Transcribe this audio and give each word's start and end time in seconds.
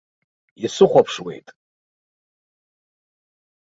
Исыхәаԥшуеит. 0.65 1.47